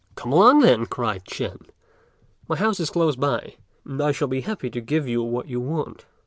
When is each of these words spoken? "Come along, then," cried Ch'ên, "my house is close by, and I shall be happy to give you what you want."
"Come 0.15 0.33
along, 0.33 0.61
then," 0.61 0.87
cried 0.87 1.25
Ch'ên, 1.25 1.61
"my 2.47 2.55
house 2.55 2.79
is 2.79 2.89
close 2.89 3.15
by, 3.15 3.57
and 3.85 4.01
I 4.01 4.11
shall 4.11 4.27
be 4.27 4.41
happy 4.41 4.71
to 4.71 4.81
give 4.81 5.07
you 5.07 5.21
what 5.21 5.47
you 5.47 5.59
want." 5.59 6.07